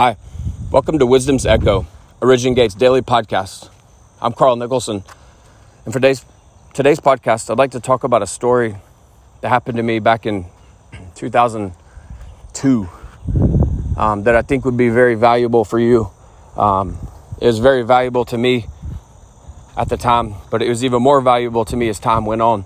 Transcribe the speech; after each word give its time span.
Hi, 0.00 0.16
welcome 0.70 0.98
to 0.98 1.04
Wisdom's 1.04 1.44
Echo, 1.44 1.86
Origin 2.22 2.54
Gates 2.54 2.74
daily 2.74 3.02
podcast. 3.02 3.68
I'm 4.22 4.32
Carl 4.32 4.56
Nicholson, 4.56 5.04
and 5.84 5.92
for 5.92 6.00
today's, 6.00 6.24
today's 6.72 6.98
podcast, 6.98 7.50
I'd 7.50 7.58
like 7.58 7.72
to 7.72 7.80
talk 7.80 8.02
about 8.02 8.22
a 8.22 8.26
story 8.26 8.76
that 9.42 9.50
happened 9.50 9.76
to 9.76 9.82
me 9.82 9.98
back 9.98 10.24
in 10.24 10.46
2002 11.16 12.88
um, 13.98 14.22
that 14.22 14.34
I 14.34 14.40
think 14.40 14.64
would 14.64 14.78
be 14.78 14.88
very 14.88 15.16
valuable 15.16 15.66
for 15.66 15.78
you. 15.78 16.08
Um, 16.56 16.96
it 17.38 17.44
was 17.44 17.58
very 17.58 17.82
valuable 17.82 18.24
to 18.24 18.38
me 18.38 18.68
at 19.76 19.90
the 19.90 19.98
time, 19.98 20.32
but 20.50 20.62
it 20.62 20.70
was 20.70 20.82
even 20.82 21.02
more 21.02 21.20
valuable 21.20 21.66
to 21.66 21.76
me 21.76 21.90
as 21.90 22.00
time 22.00 22.24
went 22.24 22.40
on. 22.40 22.64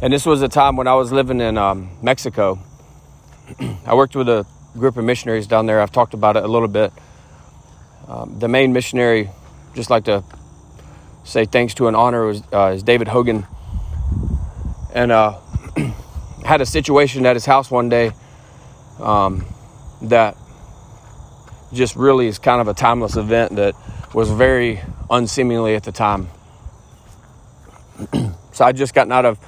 And 0.00 0.10
this 0.10 0.24
was 0.24 0.40
a 0.40 0.48
time 0.48 0.76
when 0.76 0.86
I 0.86 0.94
was 0.94 1.12
living 1.12 1.42
in 1.42 1.58
um, 1.58 1.90
Mexico. 2.00 2.58
I 3.84 3.94
worked 3.94 4.16
with 4.16 4.30
a 4.30 4.46
group 4.76 4.96
of 4.96 5.04
missionaries 5.04 5.46
down 5.46 5.66
there. 5.66 5.80
I've 5.80 5.92
talked 5.92 6.14
about 6.14 6.36
it 6.36 6.44
a 6.44 6.48
little 6.48 6.68
bit. 6.68 6.92
Um, 8.08 8.38
the 8.38 8.48
main 8.48 8.72
missionary, 8.72 9.30
just 9.74 9.90
like 9.90 10.04
to 10.04 10.22
say 11.24 11.44
thanks 11.44 11.74
to 11.74 11.88
and 11.88 11.96
honor, 11.96 12.26
was 12.26 12.42
uh, 12.52 12.72
is 12.74 12.82
David 12.82 13.08
Hogan, 13.08 13.46
and 14.94 15.10
uh, 15.10 15.38
had 16.44 16.60
a 16.60 16.66
situation 16.66 17.26
at 17.26 17.34
his 17.34 17.44
house 17.44 17.70
one 17.70 17.88
day 17.88 18.12
um, 19.00 19.44
that 20.02 20.36
just 21.72 21.96
really 21.96 22.28
is 22.28 22.38
kind 22.38 22.60
of 22.60 22.68
a 22.68 22.74
timeless 22.74 23.16
event 23.16 23.56
that 23.56 23.74
was 24.14 24.30
very 24.30 24.80
unseemingly 25.10 25.74
at 25.74 25.82
the 25.82 25.92
time. 25.92 26.28
so 28.52 28.64
I 28.64 28.72
just 28.72 28.94
gotten 28.94 29.12
out 29.12 29.24
of 29.24 29.38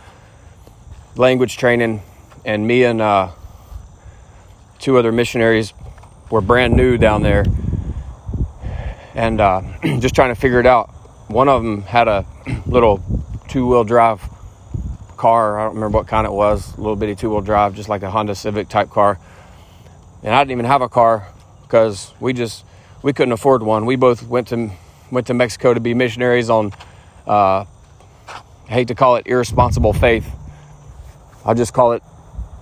language 1.16 1.56
training, 1.56 2.02
and 2.44 2.66
me 2.66 2.84
and 2.84 3.00
uh, 3.00 3.30
two 4.78 4.96
other 4.98 5.12
missionaries 5.12 5.72
were 6.30 6.40
brand 6.40 6.74
new 6.74 6.98
down 6.98 7.22
there 7.22 7.44
and 9.14 9.40
uh, 9.40 9.62
just 9.98 10.14
trying 10.14 10.34
to 10.34 10.40
figure 10.40 10.60
it 10.60 10.66
out. 10.66 10.88
One 11.28 11.48
of 11.48 11.62
them 11.62 11.82
had 11.82 12.08
a 12.08 12.24
little 12.66 13.02
two 13.48 13.66
wheel 13.66 13.84
drive 13.84 14.22
car. 15.16 15.58
I 15.58 15.64
don't 15.64 15.74
remember 15.74 15.98
what 15.98 16.06
kind 16.06 16.26
it 16.26 16.32
was, 16.32 16.74
a 16.74 16.80
little 16.80 16.96
bitty 16.96 17.16
two 17.16 17.30
wheel 17.30 17.40
drive, 17.40 17.74
just 17.74 17.88
like 17.88 18.02
a 18.02 18.10
Honda 18.10 18.34
Civic 18.34 18.68
type 18.68 18.90
car. 18.90 19.18
And 20.22 20.34
I 20.34 20.42
didn't 20.42 20.52
even 20.52 20.64
have 20.66 20.82
a 20.82 20.88
car 20.88 21.26
because 21.62 22.12
we 22.20 22.32
just 22.32 22.64
we 23.02 23.12
couldn't 23.12 23.32
afford 23.32 23.62
one. 23.62 23.86
We 23.86 23.96
both 23.96 24.22
went 24.22 24.48
to 24.48 24.70
went 25.10 25.26
to 25.26 25.34
Mexico 25.34 25.74
to 25.74 25.80
be 25.80 25.94
missionaries 25.94 26.48
on. 26.48 26.72
Uh, 27.26 27.64
I 28.68 28.72
hate 28.72 28.88
to 28.88 28.94
call 28.94 29.16
it 29.16 29.26
irresponsible 29.26 29.92
faith. 29.92 30.30
I'll 31.44 31.54
just 31.54 31.72
call 31.72 31.92
it 31.92 32.02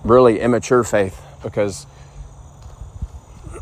really 0.03 0.39
immature 0.39 0.83
faith 0.83 1.21
because 1.43 1.85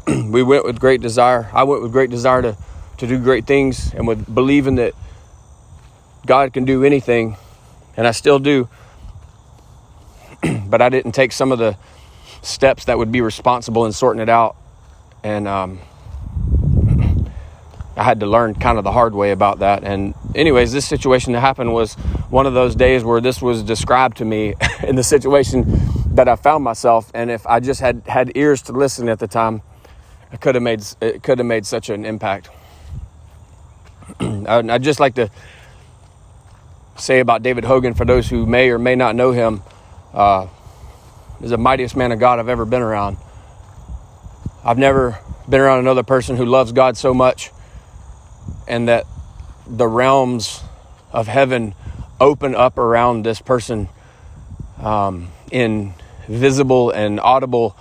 we 0.29 0.43
went 0.43 0.65
with 0.65 0.79
great 0.79 1.01
desire. 1.01 1.49
I 1.53 1.63
went 1.63 1.81
with 1.81 1.91
great 1.91 2.09
desire 2.09 2.41
to, 2.41 2.57
to 2.97 3.07
do 3.07 3.19
great 3.19 3.47
things 3.47 3.93
and 3.93 4.07
with 4.07 4.33
believing 4.33 4.75
that 4.75 4.93
God 6.25 6.53
can 6.53 6.65
do 6.65 6.83
anything, 6.83 7.37
and 7.97 8.07
I 8.07 8.11
still 8.11 8.39
do. 8.39 8.67
but 10.67 10.81
I 10.81 10.89
didn't 10.89 11.13
take 11.13 11.31
some 11.31 11.51
of 11.51 11.59
the 11.59 11.77
steps 12.41 12.85
that 12.85 12.97
would 12.97 13.11
be 13.11 13.21
responsible 13.21 13.85
in 13.85 13.91
sorting 13.91 14.21
it 14.21 14.29
out. 14.29 14.55
And 15.23 15.47
um, 15.47 15.79
I 17.97 18.03
had 18.03 18.19
to 18.19 18.25
learn 18.25 18.55
kind 18.55 18.77
of 18.77 18.83
the 18.83 18.91
hard 18.91 19.15
way 19.15 19.31
about 19.31 19.59
that. 19.59 19.83
And, 19.83 20.13
anyways, 20.35 20.71
this 20.71 20.87
situation 20.87 21.33
that 21.33 21.39
happened 21.39 21.73
was 21.73 21.93
one 22.29 22.45
of 22.45 22.53
those 22.53 22.75
days 22.75 23.03
where 23.03 23.21
this 23.21 23.41
was 23.41 23.63
described 23.63 24.17
to 24.17 24.25
me 24.25 24.53
in 24.87 24.95
the 24.95 25.03
situation 25.03 25.65
that 26.15 26.27
I 26.27 26.35
found 26.35 26.63
myself. 26.63 27.11
And 27.13 27.31
if 27.31 27.45
I 27.47 27.59
just 27.59 27.81
had 27.81 28.03
had 28.05 28.31
ears 28.35 28.61
to 28.63 28.71
listen 28.71 29.09
at 29.09 29.19
the 29.19 29.27
time, 29.27 29.61
it 30.35 30.41
could 30.41 30.55
have 30.55 30.63
made 30.63 30.83
it 30.99 31.23
could 31.23 31.39
have 31.39 31.47
made 31.47 31.65
such 31.65 31.89
an 31.89 32.03
impact. 32.03 32.49
I'd 34.19 34.83
just 34.83 34.99
like 34.99 35.15
to 35.15 35.29
say 36.97 37.21
about 37.21 37.41
David 37.41 37.63
Hogan 37.63 37.93
for 37.93 38.03
those 38.03 38.29
who 38.29 38.45
may 38.45 38.69
or 38.69 38.77
may 38.77 38.95
not 38.95 39.15
know 39.15 39.31
him. 39.31 39.63
Uh, 40.13 40.47
is 41.41 41.51
the 41.51 41.57
mightiest 41.57 41.95
man 41.95 42.11
of 42.11 42.19
God 42.19 42.39
I've 42.39 42.49
ever 42.49 42.65
been 42.65 42.81
around. 42.81 43.17
I've 44.63 44.77
never 44.77 45.19
been 45.47 45.61
around 45.61 45.79
another 45.79 46.03
person 46.03 46.35
who 46.35 46.45
loves 46.45 46.73
God 46.73 46.97
so 46.97 47.13
much, 47.13 47.51
and 48.67 48.89
that 48.89 49.05
the 49.65 49.87
realms 49.87 50.61
of 51.13 51.27
heaven 51.27 51.75
open 52.19 52.55
up 52.55 52.77
around 52.77 53.23
this 53.23 53.39
person 53.39 53.87
um, 54.79 55.29
in 55.49 55.93
visible 56.27 56.91
and 56.91 57.21
audible 57.21 57.77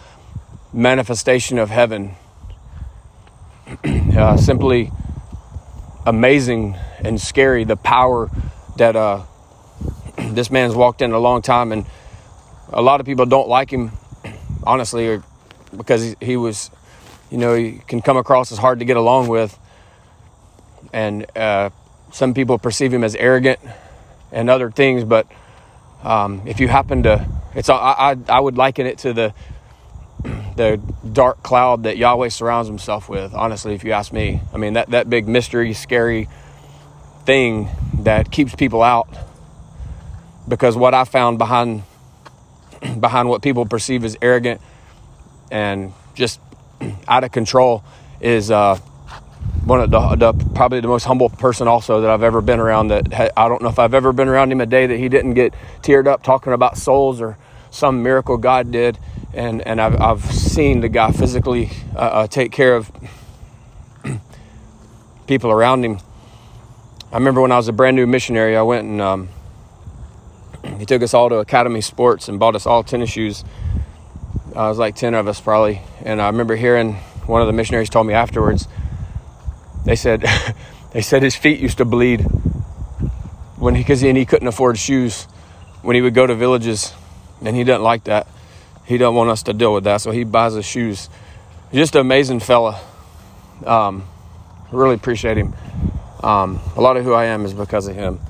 manifestation 0.72 1.58
of 1.58 1.70
heaven 1.70 2.16
uh, 4.16 4.36
simply 4.36 4.90
amazing 6.06 6.76
and 7.02 7.20
scary 7.20 7.64
the 7.64 7.76
power 7.76 8.30
that 8.76 8.96
uh, 8.96 9.22
this 10.30 10.50
man's 10.50 10.74
walked 10.74 11.00
in 11.02 11.12
a 11.12 11.18
long 11.18 11.40
time 11.42 11.72
and 11.72 11.86
a 12.72 12.82
lot 12.82 13.00
of 13.00 13.06
people 13.06 13.26
don't 13.26 13.48
like 13.48 13.70
him 13.70 13.92
honestly 14.64 15.20
because 15.76 16.02
he, 16.02 16.16
he 16.20 16.36
was 16.36 16.70
you 17.30 17.38
know 17.38 17.54
he 17.54 17.80
can 17.86 18.02
come 18.02 18.16
across 18.16 18.52
as 18.52 18.58
hard 18.58 18.78
to 18.80 18.84
get 18.84 18.96
along 18.96 19.28
with. 19.28 19.58
And 20.92 21.26
uh, 21.36 21.70
some 22.12 22.34
people 22.34 22.58
perceive 22.58 22.92
him 22.92 23.02
as 23.02 23.16
arrogant 23.16 23.58
and 24.30 24.48
other 24.50 24.70
things 24.70 25.04
but 25.04 25.26
um, 26.02 26.42
if 26.46 26.60
you 26.60 26.68
happen 26.68 27.02
to 27.04 27.26
it's 27.54 27.68
I, 27.68 27.76
I, 27.76 28.16
I 28.28 28.40
would 28.40 28.56
liken 28.56 28.86
it 28.86 28.98
to 28.98 29.12
the 29.12 29.34
the 30.56 30.80
dark 31.12 31.42
cloud 31.42 31.84
that 31.84 31.96
Yahweh 31.96 32.28
surrounds 32.28 32.68
himself 32.68 33.08
with, 33.08 33.34
honestly, 33.34 33.74
if 33.74 33.84
you 33.84 33.92
ask 33.92 34.12
me. 34.12 34.40
I 34.52 34.56
mean, 34.56 34.74
that, 34.74 34.90
that 34.90 35.10
big 35.10 35.26
mystery, 35.26 35.72
scary 35.72 36.28
thing 37.24 37.68
that 38.00 38.30
keeps 38.30 38.54
people 38.54 38.82
out. 38.82 39.08
Because 40.46 40.76
what 40.76 40.94
I 40.94 41.04
found 41.04 41.38
behind 41.38 41.82
behind 43.00 43.28
what 43.28 43.42
people 43.42 43.66
perceive 43.66 44.04
as 44.04 44.16
arrogant 44.20 44.60
and 45.50 45.92
just 46.14 46.40
out 47.08 47.24
of 47.24 47.32
control 47.32 47.82
is 48.20 48.50
uh, 48.50 48.76
one 49.64 49.80
of 49.80 49.90
the, 49.90 50.16
the, 50.16 50.32
probably 50.54 50.80
the 50.80 50.88
most 50.88 51.04
humble 51.04 51.30
person 51.30 51.66
also 51.66 52.02
that 52.02 52.10
I've 52.10 52.22
ever 52.22 52.40
been 52.40 52.60
around. 52.60 52.88
That 52.88 53.12
ha- 53.12 53.30
I 53.36 53.48
don't 53.48 53.62
know 53.62 53.68
if 53.68 53.78
I've 53.78 53.94
ever 53.94 54.12
been 54.12 54.28
around 54.28 54.52
him 54.52 54.60
a 54.60 54.66
day 54.66 54.86
that 54.86 54.98
he 54.98 55.08
didn't 55.08 55.34
get 55.34 55.54
teared 55.82 56.06
up 56.06 56.22
talking 56.22 56.52
about 56.52 56.76
souls 56.76 57.20
or 57.20 57.38
some 57.70 58.02
miracle 58.02 58.36
God 58.36 58.70
did 58.70 58.98
and 59.34 59.66
and 59.66 59.80
I've 59.80 60.00
I've 60.00 60.24
seen 60.32 60.80
the 60.80 60.88
guy 60.88 61.10
physically 61.10 61.70
uh, 61.94 61.98
uh, 61.98 62.26
take 62.26 62.52
care 62.52 62.76
of 62.76 62.90
people 65.26 65.50
around 65.50 65.84
him. 65.84 65.98
I 67.12 67.16
remember 67.16 67.40
when 67.40 67.52
I 67.52 67.56
was 67.56 67.68
a 67.68 67.72
brand 67.72 67.96
new 67.96 68.06
missionary, 68.06 68.56
I 68.56 68.62
went 68.62 68.86
and 68.86 69.00
um, 69.00 69.28
he 70.78 70.86
took 70.86 71.02
us 71.02 71.14
all 71.14 71.28
to 71.28 71.36
Academy 71.36 71.80
Sports 71.80 72.28
and 72.28 72.38
bought 72.38 72.54
us 72.54 72.66
all 72.66 72.82
tennis 72.82 73.10
shoes. 73.10 73.44
Uh, 74.54 74.66
I 74.66 74.68
was 74.68 74.78
like 74.78 74.94
ten 74.94 75.14
of 75.14 75.28
us 75.28 75.40
probably, 75.40 75.82
and 76.04 76.22
I 76.22 76.26
remember 76.28 76.56
hearing 76.56 76.94
one 77.26 77.40
of 77.40 77.46
the 77.46 77.52
missionaries 77.52 77.90
told 77.90 78.06
me 78.06 78.14
afterwards. 78.14 78.68
They 79.84 79.96
said 79.96 80.24
they 80.92 81.02
said 81.02 81.22
his 81.22 81.34
feet 81.34 81.60
used 81.60 81.78
to 81.78 81.84
bleed 81.84 82.20
when 83.56 83.74
he 83.74 83.82
because 83.82 84.00
he, 84.00 84.08
and 84.08 84.16
he 84.16 84.24
couldn't 84.24 84.48
afford 84.48 84.78
shoes 84.78 85.24
when 85.82 85.96
he 85.96 86.02
would 86.02 86.14
go 86.14 86.26
to 86.26 86.34
villages, 86.34 86.92
and 87.44 87.56
he 87.56 87.64
didn't 87.64 87.82
like 87.82 88.04
that 88.04 88.28
he 88.84 88.98
don't 88.98 89.14
want 89.14 89.30
us 89.30 89.42
to 89.44 89.52
deal 89.52 89.72
with 89.72 89.84
that, 89.84 90.00
so 90.00 90.10
he 90.10 90.24
buys 90.24 90.56
us 90.56 90.64
shoes. 90.64 91.08
Just 91.72 91.94
an 91.94 92.02
amazing 92.02 92.40
fella. 92.40 92.80
Um, 93.64 94.04
really 94.70 94.94
appreciate 94.94 95.36
him. 95.36 95.54
Um, 96.22 96.60
a 96.76 96.80
lot 96.80 96.96
of 96.96 97.04
who 97.04 97.12
I 97.12 97.26
am 97.26 97.44
is 97.44 97.52
because 97.52 97.86
of 97.86 97.96
him. 97.96 98.20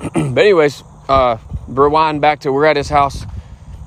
but 0.00 0.38
anyways, 0.38 0.82
uh, 1.08 1.38
rewind 1.66 2.20
back 2.20 2.40
to 2.40 2.52
we're 2.52 2.64
at 2.64 2.76
his 2.76 2.88
house, 2.88 3.24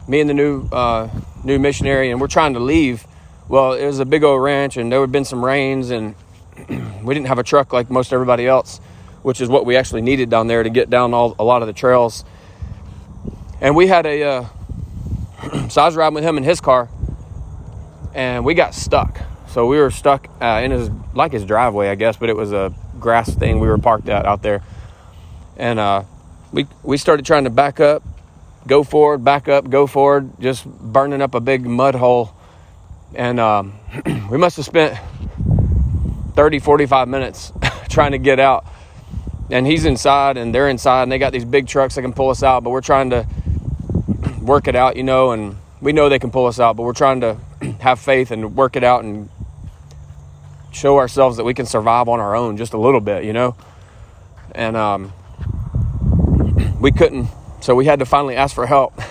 me 0.08 0.20
and 0.22 0.30
the 0.30 0.34
new 0.34 0.68
uh, 0.72 1.10
new 1.44 1.58
missionary, 1.58 2.12
and 2.12 2.20
we're 2.20 2.28
trying 2.28 2.54
to 2.54 2.60
leave. 2.60 3.06
Well, 3.48 3.74
it 3.74 3.86
was 3.86 4.00
a 4.00 4.06
big 4.06 4.24
old 4.24 4.42
ranch, 4.42 4.78
and 4.78 4.92
there 4.92 5.02
had 5.02 5.12
been 5.12 5.26
some 5.26 5.44
rains, 5.44 5.90
and 5.90 6.16
we 7.04 7.14
didn't 7.14 7.28
have 7.28 7.40
a 7.40 7.44
truck 7.44 7.74
like 7.74 7.90
most 7.90 8.14
everybody 8.14 8.48
else, 8.48 8.80
which 9.24 9.42
is 9.42 9.50
what 9.50 9.66
we 9.66 9.76
actually 9.76 10.02
needed 10.02 10.30
down 10.30 10.48
there 10.48 10.64
to 10.64 10.70
get 10.70 10.90
down 10.90 11.14
all 11.14 11.36
a 11.40 11.44
lot 11.44 11.62
of 11.62 11.68
the 11.68 11.74
trails. 11.74 12.24
And 13.60 13.76
we 13.76 13.88
had 13.88 14.06
a 14.06 14.24
uh, 14.24 14.46
so 15.70 15.82
I 15.82 15.86
was 15.86 15.96
riding 15.96 16.16
with 16.16 16.24
him 16.24 16.38
in 16.38 16.44
his 16.44 16.62
car, 16.62 16.90
and 18.14 18.46
we 18.46 18.54
got 18.54 18.74
stuck. 18.74 19.20
So 19.50 19.68
we 19.68 19.78
were 19.78 19.92
stuck 19.92 20.28
uh, 20.42 20.62
in 20.64 20.72
his 20.72 20.90
like 21.14 21.34
his 21.34 21.46
driveway, 21.46 21.90
I 21.90 21.96
guess, 21.96 22.16
but 22.16 22.30
it 22.30 22.36
was 22.36 22.54
a 22.54 22.74
grass 23.00 23.34
thing 23.34 23.60
we 23.60 23.68
were 23.68 23.78
parked 23.78 24.08
at 24.08 24.26
out 24.26 24.42
there, 24.42 24.64
and 25.58 25.80
uh, 25.80 26.04
we 26.54 26.68
we 26.84 26.98
started 26.98 27.26
trying 27.26 27.44
to 27.44 27.50
back 27.50 27.80
up, 27.80 28.04
go 28.66 28.84
forward, 28.84 29.26
back 29.26 29.50
up, 29.50 29.70
go 29.70 29.88
forward, 29.88 30.32
just 30.40 30.66
burning 30.66 31.22
up 31.22 31.36
a 31.36 31.42
big 31.42 31.66
mud 31.66 31.96
hole, 31.96 32.34
and 33.14 33.40
um, 33.40 33.74
we 34.32 34.38
must 34.38 34.56
have 34.56 34.66
spent 34.66 34.98
30, 36.34 36.60
45 36.60 37.08
minutes 37.10 37.52
trying 37.90 38.12
to 38.12 38.18
get 38.18 38.40
out. 38.40 38.66
And 39.50 39.68
he's 39.68 39.84
inside, 39.84 40.38
and 40.38 40.56
they're 40.56 40.70
inside, 40.70 41.04
and 41.04 41.12
they 41.12 41.20
got 41.20 41.34
these 41.34 41.44
big 41.44 41.68
trucks 41.68 41.96
that 41.96 42.04
can 42.04 42.14
pull 42.14 42.30
us 42.30 42.42
out, 42.42 42.64
but 42.64 42.70
we're 42.70 42.80
trying 42.80 43.10
to 43.10 43.28
work 44.42 44.68
it 44.68 44.76
out, 44.76 44.96
you 44.98 45.04
know, 45.04 45.32
and 45.32 45.56
we 45.80 45.94
know 45.94 46.10
they 46.10 46.20
can 46.20 46.32
pull 46.32 46.48
us 46.48 46.60
out, 46.60 46.76
but 46.76 46.84
we're 46.84 46.94
trying 46.94 47.22
to 47.22 47.38
have 47.80 48.00
faith 48.00 48.32
and 48.32 48.56
work 48.56 48.76
it 48.76 48.84
out 48.84 49.04
and 49.04 49.30
show 50.72 50.98
ourselves 50.98 51.38
that 51.38 51.44
we 51.44 51.54
can 51.54 51.66
survive 51.66 52.08
on 52.08 52.20
our 52.20 52.36
own 52.36 52.58
just 52.58 52.74
a 52.74 52.78
little 52.78 53.02
bit, 53.02 53.24
you 53.24 53.34
know? 53.34 53.56
And 54.54 54.76
um, 54.76 55.14
we 56.80 56.92
couldn't, 56.92 57.28
so 57.62 57.76
we 57.76 57.86
had 57.86 58.00
to 58.00 58.06
finally 58.06 58.36
ask 58.36 58.56
for 58.56 58.66
help. 58.66 58.94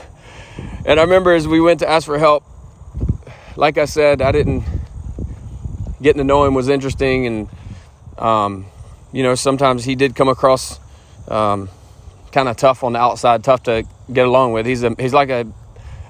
And 0.85 0.99
I 0.99 1.03
remember 1.03 1.35
as 1.35 1.47
we 1.47 1.61
went 1.61 1.81
to 1.81 1.89
ask 1.89 2.07
for 2.07 2.19
help, 2.19 2.43
like 3.55 3.77
I 3.77 3.85
said, 3.85 4.23
I 4.23 4.33
didn't, 4.33 4.65
getting 6.01 6.19
to 6.19 6.25
know 6.25 6.45
him 6.45 6.55
was 6.55 6.71
interesting. 6.71 7.27
And, 7.27 7.49
um, 8.17 8.67
you 9.13 9.23
know, 9.23 9.35
sometimes 9.35 9.85
he 9.85 9.95
did 9.95 10.17
come 10.17 10.29
across 10.29 10.81
um, 11.29 11.69
kind 12.33 12.49
of 12.49 12.57
tough 12.57 12.83
on 12.83 12.95
the 12.95 12.99
outside, 12.99 13.45
tough 13.45 13.63
to 13.65 13.85
get 14.13 14.27
along 14.27 14.53
with. 14.53 14.67
He's, 14.67 14.83
a, 14.83 14.95
he's 14.99 15.15
like 15.15 15.31
a, 15.31 15.47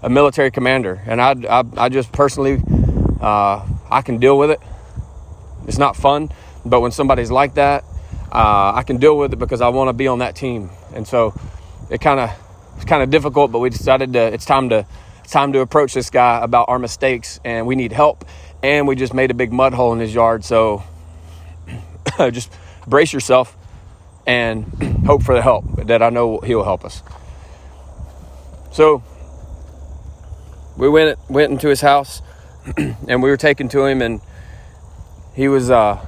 a 0.02 0.11
military 0.11 0.50
commander. 0.50 1.02
And 1.06 1.20
I, 1.20 1.35
I, 1.49 1.64
I 1.76 1.88
just 1.88 2.12
personally, 2.12 2.62
uh, 3.20 3.67
I 3.91 4.02
can 4.02 4.19
deal 4.19 4.38
with 4.38 4.50
it 4.50 4.61
it's 5.67 5.79
not 5.79 5.97
fun, 5.97 6.31
but 6.64 6.81
when 6.81 6.91
somebody's 6.91 7.31
like 7.31 7.55
that, 7.55 7.85
uh, 8.32 8.73
I 8.75 8.82
can 8.85 8.97
deal 8.97 9.17
with 9.17 9.32
it 9.32 9.38
because 9.38 9.61
I 9.61 9.69
want 9.69 9.88
to 9.88 9.93
be 9.93 10.08
on 10.08 10.19
that 10.20 10.35
team. 10.35 10.70
And 10.94 11.06
so 11.06 11.32
it 11.91 12.00
kind 12.00 12.20
of 12.20 12.31
it's 12.76 12.85
kind 12.85 13.02
of 13.02 13.11
difficult, 13.11 13.52
but 13.52 13.58
we 13.58 13.70
decided 13.70 14.12
to 14.14 14.19
it's 14.19 14.44
time 14.44 14.70
to 14.70 14.87
it's 15.23 15.32
time 15.32 15.52
to 15.52 15.61
approach 15.61 15.94
this 15.94 16.11
guy 16.11 16.43
about 16.43 16.69
our 16.69 16.79
mistakes 16.79 17.38
and 17.44 17.67
we 17.69 17.76
need 17.76 17.93
help. 17.93 18.25
And 18.62 18.88
we 18.88 18.97
just 18.97 19.14
made 19.14 19.31
a 19.31 19.35
big 19.35 19.52
mud 19.52 19.73
hole 19.73 19.93
in 19.93 20.00
his 20.00 20.12
yard, 20.12 20.44
so 20.44 20.82
just 22.19 22.52
brace 22.87 23.12
yourself 23.12 23.56
and 24.26 24.64
hope 25.06 25.23
for 25.23 25.35
the 25.35 25.43
help 25.43 25.87
that 25.87 26.02
I 26.02 26.11
know 26.11 26.41
he'll 26.41 26.64
help 26.64 26.85
us. 26.85 27.02
So 28.73 29.03
we 30.77 30.89
went 30.89 31.19
went 31.29 31.51
into 31.51 31.69
his 31.69 31.81
house 31.81 32.23
and 32.77 33.23
we 33.23 33.29
were 33.29 33.37
taken 33.37 33.69
to 33.71 33.85
him 33.85 34.01
and 34.01 34.21
he 35.35 35.49
was 35.49 35.71
uh, 35.71 36.05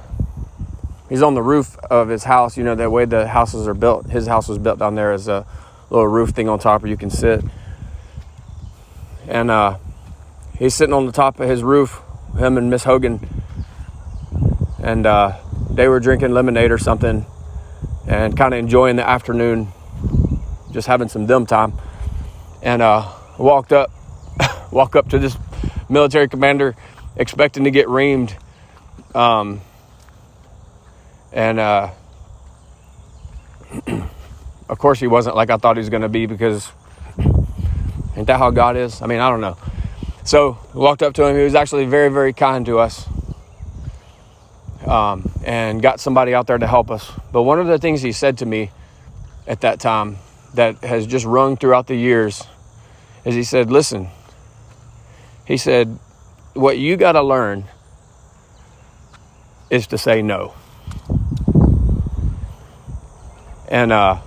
he's 1.09 1.21
on 1.21 1.33
the 1.33 1.41
roof 1.41 1.77
of 1.89 2.07
his 2.07 2.23
house. 2.23 2.57
You 2.57 2.63
know 2.63 2.75
the 2.75 2.89
way 2.89 3.05
the 3.05 3.27
houses 3.27 3.67
are 3.67 3.73
built. 3.73 4.09
His 4.09 4.27
house 4.27 4.47
was 4.47 4.57
built 4.57 4.79
down 4.79 4.95
there 4.95 5.11
as 5.11 5.27
a 5.27 5.45
little 5.89 6.07
roof 6.07 6.29
thing 6.29 6.47
on 6.47 6.59
top 6.59 6.81
where 6.81 6.89
you 6.89 6.97
can 6.97 7.09
sit. 7.09 7.43
And 9.27 9.51
uh, 9.51 9.77
he's 10.57 10.73
sitting 10.73 10.93
on 10.93 11.05
the 11.05 11.11
top 11.11 11.39
of 11.39 11.49
his 11.49 11.63
roof, 11.63 12.01
him 12.37 12.57
and 12.57 12.69
Miss 12.69 12.83
Hogan, 12.83 13.27
and 14.81 15.05
uh, 15.05 15.37
they 15.69 15.87
were 15.87 15.99
drinking 15.99 16.31
lemonade 16.31 16.71
or 16.71 16.77
something, 16.77 17.25
and 18.07 18.37
kind 18.37 18.53
of 18.53 18.59
enjoying 18.59 18.95
the 18.95 19.07
afternoon, 19.07 19.69
just 20.71 20.87
having 20.87 21.07
some 21.09 21.25
dumb 21.25 21.45
time. 21.45 21.73
And 22.63 22.81
uh, 22.81 23.07
walked 23.37 23.71
up, 23.71 23.91
walk 24.71 24.95
up 24.95 25.09
to 25.09 25.19
this 25.19 25.37
military 25.87 26.27
commander, 26.27 26.75
expecting 27.17 27.65
to 27.65 27.71
get 27.71 27.85
reamed 27.85 28.35
um, 29.15 29.61
and 31.31 31.59
uh, 31.59 31.91
of 34.69 34.77
course, 34.77 34.99
he 34.99 35.07
wasn't 35.07 35.35
like 35.35 35.49
I 35.49 35.57
thought 35.57 35.77
he 35.77 35.79
was 35.79 35.89
going 35.89 36.01
to 36.01 36.09
be 36.09 36.25
because 36.25 36.71
ain't 38.15 38.27
that 38.27 38.37
how 38.37 38.49
God 38.51 38.75
is? 38.75 39.01
I 39.01 39.07
mean, 39.07 39.19
I 39.19 39.29
don't 39.29 39.41
know. 39.41 39.57
So 40.23 40.57
walked 40.73 41.03
up 41.03 41.13
to 41.15 41.25
him. 41.25 41.35
He 41.35 41.43
was 41.43 41.55
actually 41.55 41.85
very, 41.85 42.09
very 42.09 42.33
kind 42.33 42.65
to 42.65 42.79
us 42.79 43.05
um, 44.85 45.29
and 45.45 45.81
got 45.81 45.99
somebody 45.99 46.33
out 46.33 46.47
there 46.47 46.57
to 46.57 46.67
help 46.67 46.89
us. 46.89 47.11
But 47.31 47.43
one 47.43 47.59
of 47.59 47.67
the 47.67 47.77
things 47.77 48.01
he 48.01 48.11
said 48.11 48.37
to 48.39 48.45
me 48.45 48.71
at 49.47 49.61
that 49.61 49.79
time 49.79 50.17
that 50.53 50.83
has 50.83 51.05
just 51.05 51.25
rung 51.25 51.57
throughout 51.57 51.87
the 51.87 51.95
years 51.95 52.43
is 53.25 53.35
he 53.35 53.43
said, 53.43 53.71
Listen, 53.71 54.09
he 55.45 55.57
said, 55.57 55.99
what 56.53 56.77
you 56.77 56.97
got 56.97 57.13
to 57.13 57.21
learn 57.21 57.65
is 59.69 59.87
to 59.87 59.97
say 59.97 60.21
no. 60.21 60.53
And 63.67 63.91
uh, 63.91 64.21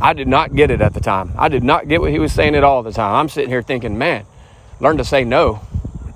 I 0.00 0.12
did 0.12 0.28
not 0.28 0.54
get 0.54 0.70
it 0.70 0.80
at 0.80 0.94
the 0.94 1.00
time. 1.00 1.32
I 1.36 1.48
did 1.48 1.64
not 1.64 1.88
get 1.88 2.00
what 2.00 2.12
he 2.12 2.18
was 2.18 2.32
saying 2.32 2.54
at 2.54 2.62
all 2.62 2.82
the 2.82 2.92
time. 2.92 3.14
I'm 3.14 3.28
sitting 3.28 3.50
here 3.50 3.62
thinking, 3.62 3.98
man, 3.98 4.24
learn 4.78 4.96
to 4.98 5.04
say 5.04 5.24
no. 5.24 5.60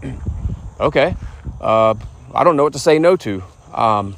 okay. 0.80 1.16
Uh, 1.60 1.94
I 2.32 2.44
don't 2.44 2.56
know 2.56 2.64
what 2.64 2.74
to 2.74 2.78
say 2.78 2.98
no 2.98 3.16
to. 3.16 3.42
Um, 3.74 4.16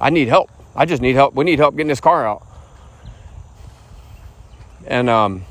I 0.00 0.10
need 0.10 0.28
help. 0.28 0.50
I 0.76 0.86
just 0.86 1.02
need 1.02 1.14
help. 1.14 1.34
We 1.34 1.44
need 1.44 1.58
help 1.58 1.74
getting 1.74 1.88
this 1.88 2.00
car 2.00 2.26
out. 2.26 2.46
And 4.86 5.10
um, 5.10 5.44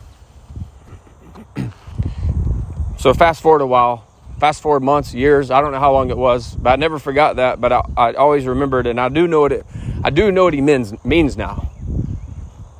so 3.03 3.13
fast 3.13 3.41
forward 3.41 3.59
a 3.59 3.67
while, 3.67 4.07
fast 4.39 4.61
forward 4.61 4.79
months, 4.79 5.13
years, 5.13 5.51
I 5.51 5.59
don't 5.59 5.73
know 5.73 5.79
how 5.79 5.91
long 5.91 6.09
it 6.09 6.15
was, 6.15 6.55
but 6.55 6.69
I 6.69 6.75
never 6.77 6.99
forgot 6.99 7.35
that. 7.35 7.59
But 7.59 7.73
I, 7.73 7.81
I 7.97 8.13
always 8.13 8.47
remembered, 8.47 8.87
and 8.87 8.97
I 8.97 9.09
do 9.09 9.27
know 9.27 9.41
what 9.41 9.51
it, 9.51 9.65
I 10.05 10.09
do 10.09 10.31
know 10.31 10.45
what 10.45 10.53
he 10.53 10.61
means 10.61 10.93
means 11.03 11.35
now, 11.35 11.69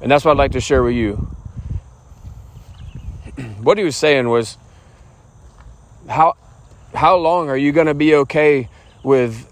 and 0.01 0.09
that's 0.09 0.23
what 0.23 0.31
I'd 0.31 0.37
like 0.37 0.53
to 0.53 0.61
share 0.61 0.81
with 0.81 0.93
you. 0.93 1.15
what 3.63 3.77
he 3.77 3.83
was 3.83 3.97
saying 3.97 4.29
was, 4.29 4.57
how 6.07 6.35
how 6.95 7.17
long 7.17 7.49
are 7.49 7.57
you 7.57 7.73
going 7.73 7.87
to 7.87 7.93
be 7.93 8.15
okay 8.15 8.69
with 9.03 9.51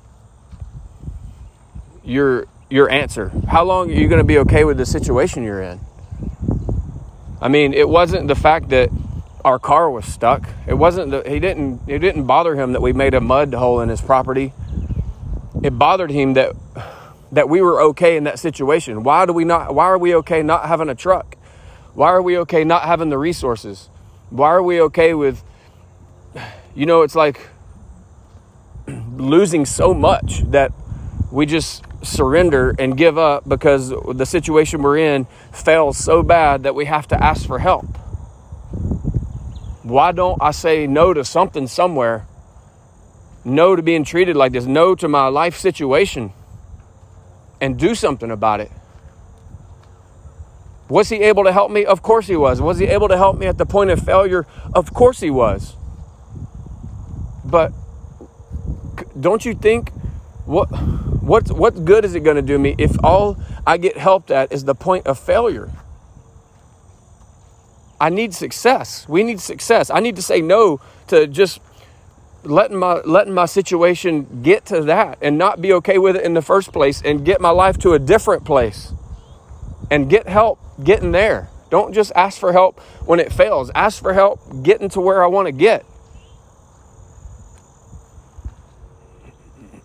your 2.01 2.45
your 2.69 2.89
answer? 2.89 3.29
How 3.45 3.65
long 3.65 3.91
are 3.91 3.93
you 3.93 4.07
going 4.07 4.21
to 4.21 4.25
be 4.25 4.37
okay 4.37 4.63
with 4.63 4.77
the 4.77 4.85
situation 4.85 5.43
you're 5.43 5.63
in? 5.63 5.81
I 7.41 7.49
mean, 7.49 7.73
it 7.73 7.89
wasn't 7.89 8.29
the 8.29 8.35
fact 8.35 8.69
that 8.69 8.89
our 9.43 9.59
car 9.59 9.89
was 9.89 10.05
stuck. 10.05 10.47
It 10.67 10.75
wasn't 10.75 11.11
the, 11.11 11.23
he 11.27 11.39
didn't 11.39 11.81
it 11.87 11.99
didn't 11.99 12.25
bother 12.25 12.55
him 12.55 12.73
that 12.73 12.81
we 12.81 12.93
made 12.93 13.13
a 13.13 13.21
mud 13.21 13.53
hole 13.53 13.81
in 13.81 13.89
his 13.89 14.01
property. 14.01 14.53
It 15.63 15.77
bothered 15.77 16.11
him 16.11 16.33
that 16.33 16.55
that 17.31 17.49
we 17.49 17.61
were 17.61 17.81
okay 17.81 18.17
in 18.17 18.25
that 18.25 18.39
situation. 18.39 19.03
Why 19.03 19.25
do 19.25 19.33
we 19.33 19.45
not 19.45 19.73
why 19.73 19.85
are 19.85 19.97
we 19.97 20.15
okay 20.15 20.43
not 20.43 20.67
having 20.67 20.89
a 20.89 20.95
truck? 20.95 21.37
Why 21.93 22.09
are 22.09 22.21
we 22.21 22.37
okay 22.39 22.63
not 22.63 22.83
having 22.83 23.09
the 23.09 23.17
resources? 23.17 23.89
Why 24.29 24.47
are 24.49 24.63
we 24.63 24.81
okay 24.81 25.13
with 25.13 25.43
you 26.75 26.85
know 26.85 27.01
it's 27.01 27.15
like 27.15 27.49
losing 28.87 29.65
so 29.65 29.93
much 29.93 30.41
that 30.51 30.71
we 31.31 31.45
just 31.45 31.83
surrender 32.03 32.75
and 32.79 32.97
give 32.97 33.17
up 33.17 33.47
because 33.47 33.89
the 33.89 34.25
situation 34.25 34.81
we're 34.81 34.97
in 34.97 35.25
fails 35.51 35.97
so 35.97 36.23
bad 36.23 36.63
that 36.63 36.73
we 36.75 36.85
have 36.85 37.07
to 37.07 37.23
ask 37.23 37.45
for 37.45 37.59
help 37.59 37.85
why 39.91 40.11
don't 40.13 40.41
I 40.41 40.51
say 40.51 40.87
no 40.87 41.13
to 41.13 41.25
something 41.25 41.67
somewhere? 41.67 42.25
No 43.43 43.75
to 43.75 43.81
being 43.81 44.03
treated 44.03 44.35
like 44.35 44.53
this, 44.53 44.65
no 44.65 44.95
to 44.95 45.07
my 45.07 45.27
life 45.27 45.57
situation, 45.57 46.31
and 47.59 47.77
do 47.77 47.93
something 47.93 48.31
about 48.31 48.61
it. 48.61 48.71
Was 50.87 51.09
he 51.09 51.17
able 51.17 51.43
to 51.43 51.51
help 51.51 51.71
me? 51.71 51.85
Of 51.85 52.01
course 52.01 52.27
he 52.27 52.35
was. 52.35 52.61
Was 52.61 52.77
he 52.79 52.85
able 52.85 53.07
to 53.07 53.17
help 53.17 53.37
me 53.37 53.47
at 53.47 53.57
the 53.57 53.65
point 53.65 53.89
of 53.91 53.99
failure? 53.99 54.45
Of 54.73 54.93
course 54.93 55.19
he 55.19 55.29
was. 55.29 55.75
But 57.45 57.71
don't 59.19 59.43
you 59.45 59.53
think 59.53 59.91
what 60.45 60.67
what 61.21 61.51
what 61.51 61.85
good 61.85 62.05
is 62.05 62.15
it 62.15 62.21
going 62.21 62.35
to 62.35 62.41
do 62.41 62.57
me 62.59 62.75
if 62.77 62.91
all 63.03 63.37
I 63.65 63.77
get 63.77 63.97
helped 63.97 64.31
at 64.31 64.51
is 64.51 64.65
the 64.65 64.75
point 64.75 65.07
of 65.07 65.17
failure? 65.19 65.71
I 68.01 68.09
need 68.09 68.33
success. 68.33 69.07
We 69.07 69.21
need 69.21 69.39
success. 69.39 69.91
I 69.91 69.99
need 69.99 70.15
to 70.15 70.23
say 70.23 70.41
no 70.41 70.81
to 71.07 71.27
just 71.27 71.61
letting 72.43 72.77
my 72.77 72.95
letting 73.01 73.31
my 73.31 73.45
situation 73.45 74.41
get 74.41 74.65
to 74.65 74.81
that 74.81 75.19
and 75.21 75.37
not 75.37 75.61
be 75.61 75.71
okay 75.73 75.99
with 75.99 76.15
it 76.15 76.23
in 76.23 76.33
the 76.33 76.41
first 76.41 76.73
place 76.73 77.03
and 77.03 77.23
get 77.23 77.39
my 77.39 77.51
life 77.51 77.77
to 77.77 77.93
a 77.93 77.99
different 77.99 78.43
place 78.43 78.91
and 79.91 80.09
get 80.09 80.27
help 80.27 80.57
getting 80.83 81.11
there. 81.11 81.47
Don't 81.69 81.93
just 81.93 82.11
ask 82.15 82.39
for 82.39 82.51
help 82.51 82.79
when 83.05 83.19
it 83.19 83.31
fails. 83.31 83.69
Ask 83.75 84.01
for 84.01 84.13
help 84.13 84.63
getting 84.63 84.89
to 84.89 84.99
where 84.99 85.23
I 85.23 85.27
want 85.27 85.45
to 85.45 85.51
get. 85.51 85.85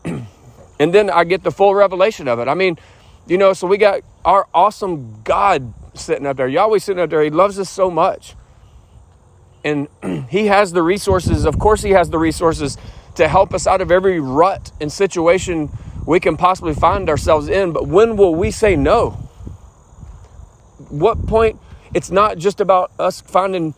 and 0.05 0.95
then 0.95 1.11
I 1.11 1.25
get 1.25 1.43
the 1.43 1.53
full 1.53 1.75
revelation 1.75 2.29
of 2.29 2.39
it. 2.39 2.49
I 2.49 2.55
mean, 2.55 2.79
you 3.27 3.37
know, 3.37 3.53
so 3.53 3.67
we 3.67 3.77
got 3.77 4.01
our 4.25 4.49
awesome 4.55 5.21
God 5.23 5.75
sitting 5.97 6.27
up 6.27 6.37
there. 6.37 6.49
Yahweh 6.49 6.79
sitting 6.79 7.03
up 7.03 7.11
there. 7.11 7.23
He 7.23 7.31
loves 7.31 7.59
us 7.59 7.71
so 7.71 7.91
much. 7.91 8.35
And 9.65 9.89
He 10.31 10.47
has 10.47 10.73
the 10.73 10.83
resources. 10.83 11.45
Of 11.45 11.59
course, 11.59 11.83
He 11.83 11.91
has 11.91 12.11
the 12.11 12.19
resources 12.19 12.77
to 13.17 13.29
help 13.29 13.55
us 13.55 13.67
out 13.67 13.81
of 13.81 13.91
every 13.91 14.21
rut 14.21 14.73
and 14.81 14.93
situation 14.93 15.71
we 16.07 16.21
can 16.21 16.37
possibly 16.37 16.75
find 16.75 17.09
ourselves 17.09 17.49
in. 17.49 17.73
But 17.73 17.89
when 17.89 18.17
will 18.17 18.35
we 18.35 18.51
say 18.51 18.77
no? 18.77 19.11
What 20.89 21.27
point? 21.27 21.59
It's 21.95 22.11
not 22.11 22.39
just 22.39 22.61
about 22.61 22.93
us 22.99 23.21
finding 23.21 23.75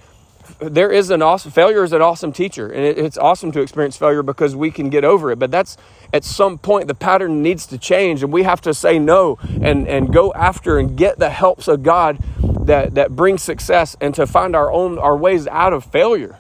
there 0.61 0.91
is 0.91 1.11
an 1.11 1.23
awesome 1.23 1.51
failure 1.53 1.85
is 1.85 1.93
an 1.93 2.03
awesome 2.03 2.33
teacher 2.33 2.71
and 2.71 2.85
it, 2.85 2.99
it's 2.99 3.19
awesome 3.19 3.53
to 3.53 3.61
experience 3.61 3.97
failure 3.97 4.23
because 4.23 4.57
we 4.57 4.71
can 4.71 4.89
get 4.89 5.05
over 5.05 5.31
it 5.31 5.39
but 5.39 5.51
that's 5.51 5.77
at 6.13 6.25
some 6.25 6.59
point 6.59 6.89
the 6.89 6.95
pattern 6.95 7.43
needs 7.43 7.67
to 7.67 7.79
change 7.79 8.23
and 8.23 8.33
we 8.33 8.45
have 8.45 8.61
to 8.61 8.75
say 8.75 8.99
no 8.99 9.39
and 9.63 9.89
and 9.89 10.13
go 10.13 10.33
after 10.35 10.79
and 10.79 10.97
get 10.97 11.19
the 11.19 11.31
helps 11.31 11.69
of 11.69 11.83
god 11.83 12.19
that 12.67 12.95
that 12.95 13.17
brings 13.17 13.43
success 13.43 13.97
and 14.01 14.15
to 14.15 14.27
find 14.27 14.57
our 14.57 14.73
own 14.73 14.99
our 14.99 15.17
ways 15.17 15.47
out 15.49 15.73
of 15.73 15.85
failure 15.85 16.39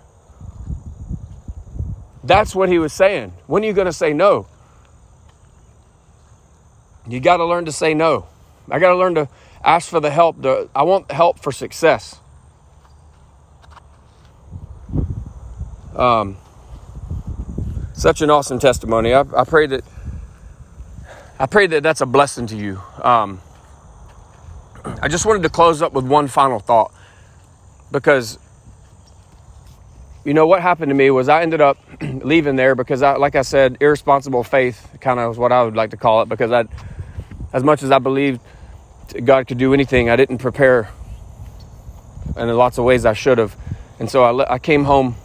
That's 2.24 2.54
what 2.54 2.70
he 2.70 2.78
was 2.78 2.92
saying. 2.92 3.32
When 3.46 3.62
are 3.64 3.66
you 3.66 3.74
going 3.74 3.86
to 3.86 3.92
say 3.92 4.12
no? 4.14 4.46
You 7.08 7.20
got 7.20 7.38
to 7.38 7.46
learn 7.46 7.66
to 7.66 7.72
say 7.72 7.94
no. 7.94 8.28
I 8.70 8.78
got 8.78 8.90
to 8.90 8.96
learn 8.96 9.14
to 9.16 9.28
ask 9.64 9.90
for 9.90 10.00
the 10.00 10.10
help. 10.10 10.42
To, 10.42 10.70
I 10.74 10.84
want 10.84 11.10
help 11.12 11.40
for 11.40 11.52
success. 11.52 12.20
Um, 15.96 16.38
such 17.98 18.22
an 18.22 18.30
awesome 18.30 18.60
testimony. 18.60 19.12
I, 19.12 19.24
I 19.36 19.44
pray 19.44 19.66
that 19.66 19.84
I 21.38 21.46
pray 21.46 21.66
that 21.66 21.82
that's 21.82 22.00
a 22.00 22.06
blessing 22.06 22.46
to 22.48 22.56
you. 22.56 22.80
Um, 23.02 23.40
I 25.02 25.08
just 25.08 25.26
wanted 25.26 25.42
to 25.42 25.48
close 25.48 25.82
up 25.82 25.92
with 25.92 26.06
one 26.06 26.28
final 26.28 26.60
thought 26.60 26.92
because 27.90 28.38
you 30.24 30.32
know 30.32 30.46
what 30.46 30.62
happened 30.62 30.90
to 30.90 30.94
me 30.94 31.10
was 31.10 31.28
I 31.28 31.42
ended 31.42 31.60
up 31.60 31.76
leaving 32.02 32.54
there 32.54 32.76
because 32.76 33.02
I, 33.02 33.16
like 33.16 33.34
I 33.34 33.42
said, 33.42 33.78
irresponsible 33.80 34.44
faith 34.44 34.96
kind 35.00 35.18
of 35.18 35.32
is 35.32 35.38
what 35.38 35.50
I 35.50 35.64
would 35.64 35.76
like 35.76 35.90
to 35.90 35.96
call 35.96 36.22
it 36.22 36.28
because 36.28 36.52
I, 36.52 36.66
as 37.52 37.64
much 37.64 37.82
as 37.82 37.90
I 37.90 37.98
believed 37.98 38.40
God 39.24 39.48
could 39.48 39.58
do 39.58 39.74
anything, 39.74 40.08
I 40.08 40.16
didn't 40.16 40.38
prepare, 40.38 40.90
and 42.36 42.48
in 42.48 42.56
lots 42.56 42.78
of 42.78 42.84
ways 42.84 43.04
I 43.06 43.14
should 43.14 43.38
have, 43.38 43.56
and 43.98 44.08
so 44.08 44.22
I, 44.22 44.54
I 44.54 44.58
came 44.58 44.84
home 44.84 45.16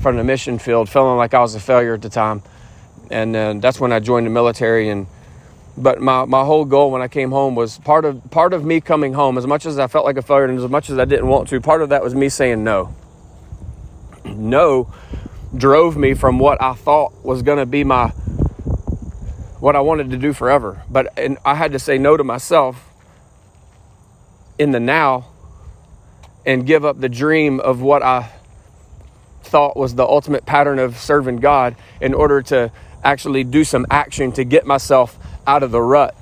from 0.00 0.16
the 0.16 0.24
mission 0.24 0.58
field 0.58 0.88
feeling 0.88 1.16
like 1.16 1.34
I 1.34 1.40
was 1.40 1.54
a 1.54 1.60
failure 1.60 1.94
at 1.94 2.02
the 2.02 2.08
time, 2.08 2.42
and 3.10 3.36
uh, 3.36 3.54
that's 3.54 3.78
when 3.78 3.92
I 3.92 4.00
joined 4.00 4.26
the 4.26 4.30
military 4.30 4.88
and. 4.88 5.06
But 5.76 6.02
my, 6.02 6.26
my 6.26 6.44
whole 6.44 6.66
goal 6.66 6.90
when 6.90 7.00
I 7.00 7.08
came 7.08 7.30
home 7.30 7.54
was 7.54 7.78
part 7.78 8.04
of 8.04 8.30
part 8.30 8.52
of 8.52 8.64
me 8.64 8.80
coming 8.80 9.14
home, 9.14 9.38
as 9.38 9.46
much 9.46 9.64
as 9.64 9.78
I 9.78 9.86
felt 9.86 10.04
like 10.04 10.18
a 10.18 10.22
failure 10.22 10.44
and 10.44 10.58
as 10.58 10.68
much 10.68 10.90
as 10.90 10.98
I 10.98 11.06
didn't 11.06 11.28
want 11.28 11.48
to, 11.48 11.60
part 11.60 11.80
of 11.80 11.88
that 11.90 12.02
was 12.02 12.14
me 12.14 12.28
saying 12.28 12.62
no 12.64 12.94
no 14.24 14.92
drove 15.56 15.96
me 15.96 16.14
from 16.14 16.38
what 16.38 16.60
I 16.60 16.74
thought 16.74 17.24
was 17.24 17.42
going 17.42 17.58
to 17.58 17.66
be 17.66 17.84
my 17.84 18.08
what 19.60 19.76
I 19.76 19.80
wanted 19.80 20.10
to 20.10 20.16
do 20.16 20.32
forever. 20.32 20.82
But 20.90 21.18
and 21.18 21.38
I 21.44 21.54
had 21.54 21.72
to 21.72 21.78
say 21.78 21.98
no 21.98 22.16
to 22.16 22.24
myself 22.24 22.88
in 24.58 24.72
the 24.72 24.80
now 24.80 25.28
and 26.44 26.66
give 26.66 26.84
up 26.84 27.00
the 27.00 27.08
dream 27.08 27.60
of 27.60 27.80
what 27.80 28.02
I 28.02 28.30
thought 29.42 29.76
was 29.76 29.94
the 29.94 30.04
ultimate 30.04 30.46
pattern 30.46 30.78
of 30.78 30.98
serving 30.98 31.38
God 31.38 31.76
in 32.00 32.14
order 32.14 32.42
to 32.42 32.70
actually 33.02 33.44
do 33.44 33.64
some 33.64 33.86
action 33.90 34.32
to 34.32 34.44
get 34.44 34.66
myself 34.66 35.18
out 35.46 35.62
of 35.62 35.70
the 35.70 35.80
rut 35.80 36.14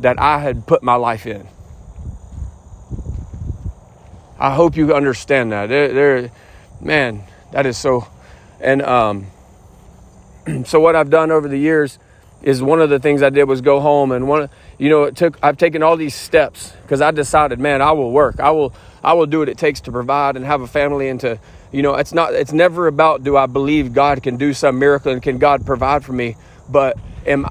that 0.00 0.18
I 0.20 0.38
had 0.38 0.66
put 0.66 0.82
my 0.82 0.94
life 0.94 1.26
in. 1.26 1.48
I 4.38 4.54
hope 4.54 4.76
you 4.76 4.94
understand 4.94 5.50
that. 5.52 5.68
There, 5.68 5.92
there 5.92 6.30
man, 6.80 7.24
that 7.52 7.66
is 7.66 7.76
so. 7.76 8.06
And 8.60 8.82
um, 8.82 9.26
so 10.64 10.80
what 10.80 10.94
I've 10.94 11.10
done 11.10 11.30
over 11.30 11.48
the 11.48 11.58
years 11.58 11.98
is 12.40 12.62
one 12.62 12.80
of 12.80 12.88
the 12.88 13.00
things 13.00 13.22
I 13.22 13.30
did 13.30 13.44
was 13.44 13.60
go 13.60 13.80
home 13.80 14.12
and 14.12 14.28
one, 14.28 14.48
you 14.78 14.88
know, 14.90 15.04
it 15.04 15.16
took. 15.16 15.38
I've 15.42 15.56
taken 15.56 15.82
all 15.82 15.96
these 15.96 16.14
steps 16.14 16.72
because 16.82 17.00
I 17.00 17.10
decided, 17.10 17.58
man, 17.58 17.82
I 17.82 17.92
will 17.92 18.12
work. 18.12 18.38
I 18.38 18.50
will. 18.50 18.72
I 19.02 19.12
will 19.12 19.26
do 19.26 19.38
what 19.38 19.48
it 19.48 19.58
takes 19.58 19.80
to 19.82 19.92
provide 19.92 20.36
and 20.36 20.44
have 20.44 20.60
a 20.60 20.66
family 20.66 21.08
and 21.08 21.20
to, 21.20 21.38
you 21.72 21.82
know, 21.82 21.94
it's 21.96 22.12
not. 22.14 22.34
It's 22.34 22.52
never 22.52 22.86
about 22.88 23.24
do 23.24 23.36
I 23.36 23.46
believe 23.46 23.92
God 23.92 24.22
can 24.22 24.36
do 24.36 24.54
some 24.54 24.78
miracle 24.78 25.12
and 25.12 25.22
can 25.22 25.38
God 25.38 25.66
provide 25.66 26.04
for 26.04 26.12
me, 26.12 26.36
but 26.68 26.98
am. 27.26 27.46
I, 27.46 27.50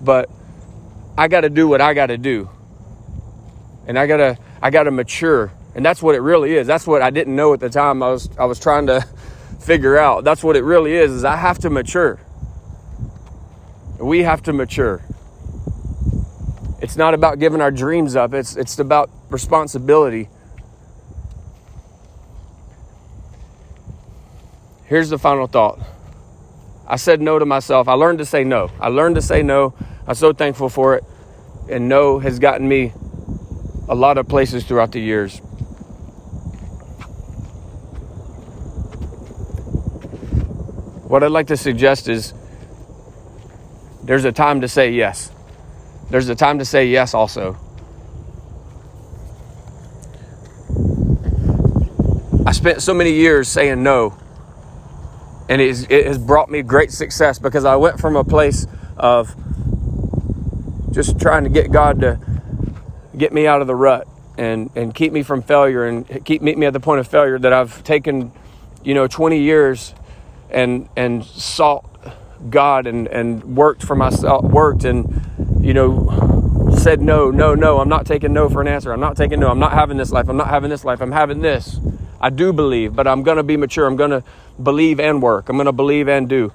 But 0.00 0.30
I 1.18 1.28
got 1.28 1.42
to 1.42 1.50
do 1.50 1.68
what 1.68 1.80
I 1.80 1.94
got 1.94 2.06
to 2.08 2.18
do, 2.18 2.50
and 3.86 3.98
I 3.98 4.06
gotta. 4.06 4.38
I 4.62 4.70
gotta 4.70 4.90
mature 4.90 5.52
and 5.76 5.84
that's 5.84 6.02
what 6.02 6.14
it 6.14 6.20
really 6.20 6.54
is. 6.54 6.66
That's 6.66 6.86
what 6.86 7.02
I 7.02 7.10
didn't 7.10 7.36
know 7.36 7.52
at 7.54 7.60
the 7.60 7.70
time. 7.70 8.02
I 8.02 8.10
was 8.10 8.30
I 8.38 8.46
was 8.46 8.58
trying 8.58 8.86
to 8.88 9.02
figure 9.60 9.98
out. 9.98 10.24
That's 10.24 10.42
what 10.42 10.56
it 10.56 10.64
really 10.64 10.94
is. 10.94 11.12
Is 11.12 11.24
I 11.24 11.36
have 11.36 11.58
to 11.60 11.70
mature. 11.70 12.18
We 14.00 14.22
have 14.24 14.42
to 14.44 14.52
mature. 14.54 15.02
It's 16.80 16.96
not 16.96 17.14
about 17.14 17.38
giving 17.38 17.60
our 17.60 17.70
dreams 17.70 18.16
up. 18.16 18.34
It's 18.34 18.56
it's 18.56 18.78
about 18.78 19.10
responsibility. 19.30 20.30
Here's 24.86 25.10
the 25.10 25.18
final 25.18 25.48
thought. 25.48 25.80
I 26.86 26.94
said 26.96 27.20
no 27.20 27.40
to 27.40 27.44
myself. 27.44 27.88
I 27.88 27.94
learned 27.94 28.18
to 28.18 28.24
say 28.24 28.44
no. 28.44 28.70
I 28.80 28.88
learned 28.88 29.16
to 29.16 29.22
say 29.22 29.42
no. 29.42 29.74
I'm 30.06 30.14
so 30.14 30.32
thankful 30.32 30.68
for 30.68 30.94
it. 30.94 31.04
And 31.68 31.88
no 31.88 32.20
has 32.20 32.38
gotten 32.38 32.68
me 32.68 32.92
a 33.88 33.94
lot 33.96 34.16
of 34.18 34.28
places 34.28 34.64
throughout 34.64 34.92
the 34.92 35.00
years. 35.00 35.38
What 41.08 41.24
I'd 41.24 41.32
like 41.32 41.48
to 41.48 41.56
suggest 41.56 42.08
is 42.08 42.32
there's 44.04 44.24
a 44.24 44.32
time 44.32 44.60
to 44.60 44.68
say 44.68 44.92
yes. 44.92 45.32
There's 46.10 46.28
a 46.28 46.36
time 46.36 46.60
to 46.60 46.64
say 46.64 46.86
yes 46.86 47.12
also. 47.12 47.56
I 52.46 52.52
spent 52.52 52.82
so 52.82 52.94
many 52.94 53.10
years 53.10 53.48
saying 53.48 53.82
no, 53.82 54.16
and 55.48 55.60
it, 55.60 55.68
is, 55.68 55.86
it 55.88 56.06
has 56.06 56.18
brought 56.18 56.50
me 56.50 56.62
great 56.62 56.90
success 56.92 57.38
because 57.38 57.64
I 57.64 57.76
went 57.76 58.00
from 58.00 58.16
a 58.16 58.24
place 58.24 58.66
of 58.96 59.34
just 60.92 61.20
trying 61.20 61.44
to 61.44 61.50
get 61.50 61.70
God 61.70 62.00
to 62.00 62.18
get 63.16 63.32
me 63.32 63.46
out 63.46 63.60
of 63.60 63.66
the 63.66 63.74
rut 63.74 64.08
and, 64.38 64.70
and 64.74 64.94
keep 64.94 65.12
me 65.12 65.22
from 65.22 65.42
failure 65.42 65.84
and 65.86 66.24
keep 66.24 66.42
meet 66.42 66.58
me 66.58 66.66
at 66.66 66.72
the 66.72 66.80
point 66.80 67.00
of 67.00 67.06
failure 67.06 67.38
that 67.38 67.52
I've 67.52 67.82
taken, 67.84 68.32
you 68.82 68.94
know, 68.94 69.06
20 69.06 69.38
years 69.38 69.94
and 70.50 70.88
and 70.96 71.24
sought 71.24 71.84
God 72.50 72.86
and 72.86 73.08
and 73.08 73.56
worked 73.56 73.82
for 73.82 73.96
myself, 73.96 74.44
worked 74.44 74.84
and 74.84 75.22
you 75.60 75.74
know 75.74 76.72
said 76.76 77.00
no, 77.00 77.30
no, 77.30 77.54
no. 77.54 77.80
I'm 77.80 77.88
not 77.88 78.06
taking 78.06 78.32
no 78.32 78.48
for 78.48 78.60
an 78.60 78.68
answer. 78.68 78.92
I'm 78.92 79.00
not 79.00 79.16
taking 79.16 79.40
no. 79.40 79.48
I'm 79.48 79.58
not 79.58 79.72
having 79.72 79.96
this 79.96 80.12
life. 80.12 80.28
I'm 80.28 80.36
not 80.36 80.48
having 80.48 80.70
this 80.70 80.84
life. 80.84 81.00
I'm 81.00 81.12
having 81.12 81.40
this. 81.40 81.80
I 82.20 82.30
do 82.30 82.52
believe, 82.52 82.94
but 82.94 83.06
I'm 83.06 83.22
going 83.22 83.36
to 83.36 83.42
be 83.42 83.56
mature. 83.56 83.86
I'm 83.86 83.96
going 83.96 84.10
to 84.10 84.24
believe 84.62 85.00
and 85.00 85.22
work. 85.22 85.48
I'm 85.48 85.56
going 85.56 85.66
to 85.66 85.72
believe 85.72 86.08
and 86.08 86.28
do. 86.28 86.52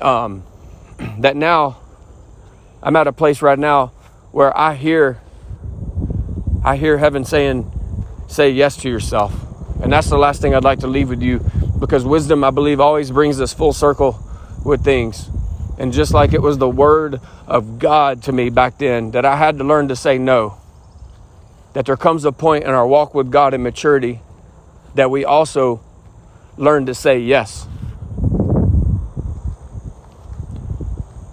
Um, 0.00 0.42
that 1.18 1.36
now, 1.36 1.78
I'm 2.82 2.96
at 2.96 3.06
a 3.06 3.12
place 3.12 3.42
right 3.42 3.58
now 3.58 3.88
where 4.32 4.56
I 4.56 4.74
hear, 4.74 5.20
I 6.64 6.76
hear 6.76 6.98
heaven 6.98 7.24
saying, 7.24 7.70
"Say 8.28 8.50
yes 8.50 8.76
to 8.78 8.88
yourself," 8.88 9.34
and 9.82 9.92
that's 9.92 10.08
the 10.08 10.18
last 10.18 10.40
thing 10.40 10.54
I'd 10.54 10.64
like 10.64 10.80
to 10.80 10.86
leave 10.86 11.08
with 11.08 11.22
you 11.22 11.38
because 11.78 12.04
wisdom, 12.04 12.42
I 12.44 12.50
believe, 12.50 12.80
always 12.80 13.10
brings 13.10 13.40
us 13.40 13.52
full 13.52 13.72
circle 13.72 14.18
with 14.64 14.84
things. 14.84 15.30
And 15.78 15.92
just 15.92 16.12
like 16.12 16.32
it 16.32 16.42
was 16.42 16.58
the 16.58 16.68
word 16.68 17.20
of 17.46 17.78
God 17.78 18.24
to 18.24 18.32
me 18.32 18.50
back 18.50 18.78
then, 18.78 19.12
that 19.12 19.24
I 19.24 19.36
had 19.36 19.58
to 19.58 19.64
learn 19.64 19.86
to 19.88 19.96
say 19.96 20.18
no. 20.18 20.58
That 21.74 21.86
there 21.86 21.96
comes 21.96 22.24
a 22.24 22.32
point 22.32 22.64
in 22.64 22.70
our 22.70 22.86
walk 22.86 23.14
with 23.14 23.30
God 23.30 23.54
in 23.54 23.62
maturity 23.62 24.20
that 24.94 25.10
we 25.10 25.24
also 25.24 25.80
learn 26.56 26.86
to 26.86 26.94
say 26.94 27.18
yes. 27.18 27.66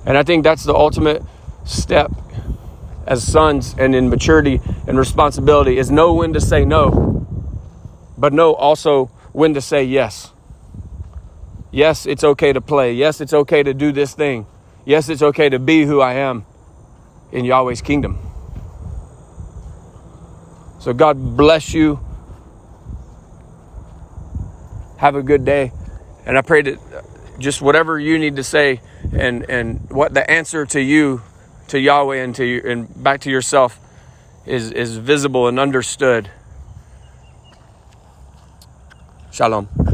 And 0.06 0.18
I 0.18 0.24
think 0.24 0.44
that's 0.44 0.64
the 0.64 0.74
ultimate 0.76 1.24
step 1.66 2.12
as 3.08 3.26
sons 3.26 3.76
and 3.78 3.96
in 3.96 4.10
maturity 4.10 4.62
and 4.88 4.98
responsibility 4.98 5.78
is 5.78 5.90
know 5.90 6.14
when 6.14 6.34
to 6.34 6.42
say 6.42 6.66
no, 6.66 7.26
but 8.18 8.34
know 8.34 8.54
also 8.54 9.06
when 9.34 9.54
to 9.54 9.62
say 9.62 9.84
yes. 9.84 10.32
Yes, 11.72 12.06
it's 12.06 12.24
okay 12.24 12.54
to 12.54 12.62
play. 12.62 12.94
Yes, 12.94 13.20
it's 13.20 13.34
okay 13.34 13.62
to 13.62 13.74
do 13.74 13.92
this 13.92 14.14
thing. 14.14 14.46
Yes, 14.86 15.10
it's 15.10 15.22
okay 15.22 15.50
to 15.50 15.60
be 15.60 15.84
who 15.84 16.00
I 16.00 16.14
am 16.14 16.46
in 17.32 17.44
Yahweh's 17.44 17.82
kingdom. 17.82 18.20
So, 20.80 20.94
God 20.94 21.36
bless 21.36 21.74
you. 21.74 22.00
Have 24.98 25.16
a 25.16 25.24
good 25.24 25.46
day. 25.46 25.72
And 26.26 26.38
I 26.38 26.42
pray 26.42 26.62
that 26.64 26.80
just 27.40 27.62
whatever 27.62 28.00
you 28.00 28.18
need 28.18 28.38
to 28.38 28.44
say 28.44 28.82
and, 29.12 29.44
and 29.50 29.90
what 29.90 30.14
the 30.14 30.30
answer 30.30 30.66
to 30.68 30.82
you, 30.82 31.22
to 31.68 31.80
Yahweh, 31.80 32.18
and, 32.18 32.36
to 32.36 32.46
you, 32.46 32.62
and 32.66 33.04
back 33.04 33.22
to 33.22 33.30
yourself 33.30 33.80
is, 34.46 34.72
is 34.72 34.98
visible 34.98 35.48
and 35.48 35.60
understood. 35.60 36.30
Shalom. 39.32 39.68